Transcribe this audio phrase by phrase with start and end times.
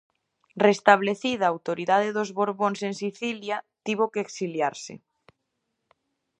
[0.67, 4.93] Restablecida a autoridade dos Borbóns en Sicilia, tivo que exiliarse.